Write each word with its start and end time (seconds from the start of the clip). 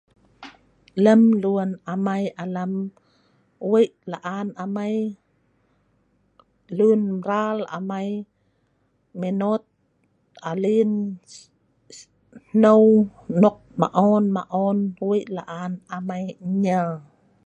Lem 1.03 1.21
lun 1.43 1.69
amai 1.93 2.23
alam. 2.43 2.73
Wei 3.71 3.87
laan 4.11 4.47
amai. 4.63 4.95
Lun 6.77 7.01
mral 7.21 7.57
amai 7.77 8.07
menot. 9.19 9.63
Sungneu 10.41 12.85
maon 14.37 14.77
Wei 15.07 15.21
laan 15.37 15.71
amai 15.95 16.23
nyel. 16.63 16.89